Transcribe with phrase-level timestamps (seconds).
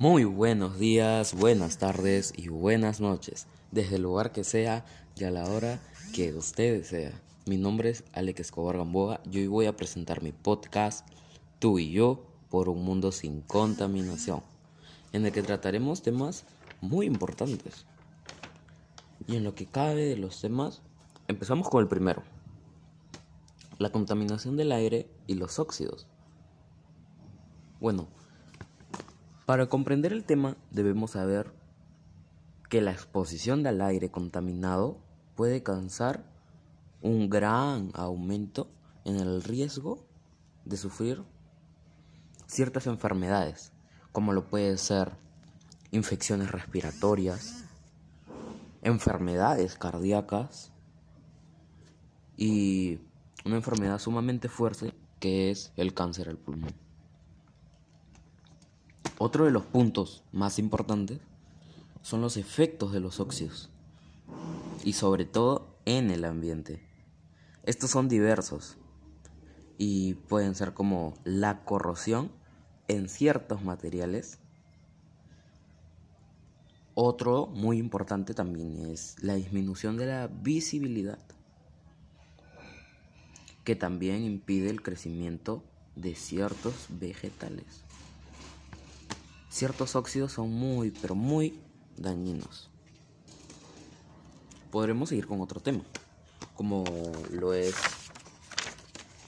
[0.00, 4.84] Muy buenos días, buenas tardes y buenas noches, desde el lugar que sea
[5.16, 5.80] y a la hora
[6.14, 7.20] que usted desea.
[7.46, 11.04] Mi nombre es Alex Escobar Gamboa y hoy voy a presentar mi podcast
[11.58, 14.44] Tú y yo por un mundo sin contaminación,
[15.12, 16.44] en el que trataremos temas
[16.80, 17.84] muy importantes.
[19.26, 20.80] Y en lo que cabe de los temas,
[21.26, 22.22] empezamos con el primero,
[23.78, 26.06] la contaminación del aire y los óxidos.
[27.80, 28.06] Bueno,
[29.48, 31.50] para comprender el tema debemos saber
[32.68, 34.98] que la exposición del aire contaminado
[35.36, 36.22] puede causar
[37.00, 38.68] un gran aumento
[39.06, 40.04] en el riesgo
[40.66, 41.24] de sufrir
[42.46, 43.72] ciertas enfermedades,
[44.12, 45.12] como lo puede ser
[45.92, 47.64] infecciones respiratorias,
[48.82, 50.72] enfermedades cardíacas
[52.36, 53.00] y
[53.46, 56.87] una enfermedad sumamente fuerte que es el cáncer al pulmón.
[59.20, 61.18] Otro de los puntos más importantes
[62.02, 63.68] son los efectos de los óxidos
[64.84, 66.86] y sobre todo en el ambiente.
[67.64, 68.76] Estos son diversos
[69.76, 72.30] y pueden ser como la corrosión
[72.86, 74.38] en ciertos materiales.
[76.94, 81.18] Otro muy importante también es la disminución de la visibilidad,
[83.64, 85.64] que también impide el crecimiento
[85.96, 87.82] de ciertos vegetales.
[89.50, 91.60] Ciertos óxidos son muy, pero muy
[91.96, 92.70] dañinos.
[94.70, 95.82] Podremos seguir con otro tema,
[96.54, 96.84] como
[97.30, 97.74] lo es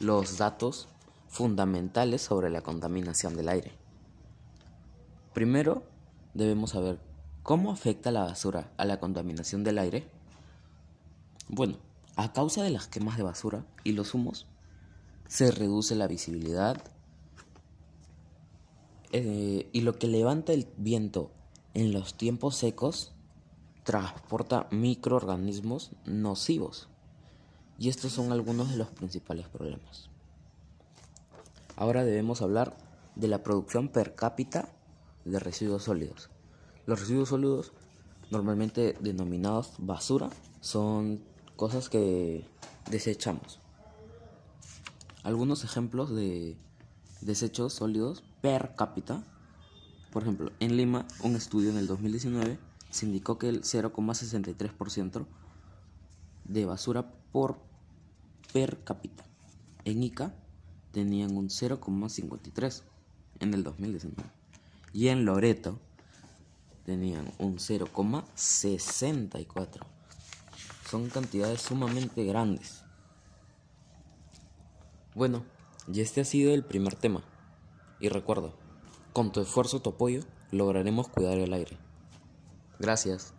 [0.00, 0.88] los datos
[1.28, 3.72] fundamentales sobre la contaminación del aire.
[5.34, 5.82] Primero,
[6.32, 6.98] debemos saber
[7.42, 10.10] cómo afecta la basura a la contaminación del aire.
[11.48, 11.76] Bueno,
[12.16, 14.46] a causa de las quemas de basura y los humos,
[15.28, 16.82] se reduce la visibilidad,
[19.12, 21.30] eh, y lo que levanta el viento
[21.74, 23.12] en los tiempos secos
[23.84, 26.88] transporta microorganismos nocivos.
[27.78, 30.10] Y estos son algunos de los principales problemas.
[31.76, 32.76] Ahora debemos hablar
[33.14, 34.68] de la producción per cápita
[35.24, 36.30] de residuos sólidos.
[36.86, 37.72] Los residuos sólidos,
[38.30, 40.30] normalmente denominados basura,
[40.60, 41.22] son
[41.54, 42.44] cosas que
[42.90, 43.60] desechamos.
[45.22, 46.56] Algunos ejemplos de
[47.20, 49.24] desechos sólidos per cápita.
[50.12, 55.26] Por ejemplo, en Lima, un estudio en el 2019 se indicó que el 0,63%
[56.44, 57.58] de basura por
[58.52, 59.24] per cápita.
[59.84, 60.32] En Ica
[60.92, 62.82] tenían un 0,53
[63.40, 64.30] en el 2019.
[64.92, 65.80] Y en Loreto
[66.84, 69.80] tenían un 0,64.
[70.88, 72.84] Son cantidades sumamente grandes.
[75.16, 75.44] Bueno,
[75.92, 77.24] y este ha sido el primer tema.
[78.00, 78.54] Y recuerdo,
[79.12, 80.20] con tu esfuerzo, tu apoyo,
[80.50, 81.78] lograremos cuidar el aire.
[82.78, 83.35] Gracias.